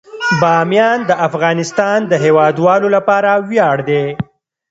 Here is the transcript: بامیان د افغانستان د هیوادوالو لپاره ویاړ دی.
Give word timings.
بامیان 0.41 0.99
د 1.09 1.11
افغانستان 1.27 1.97
د 2.11 2.13
هیوادوالو 2.25 2.87
لپاره 2.95 3.31
ویاړ 3.49 3.77
دی. 3.89 4.03